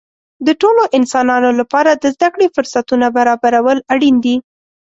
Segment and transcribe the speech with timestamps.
[0.45, 4.35] د ټولو انسانانو لپاره د زده کړې فرصتونه برابرول اړین دي.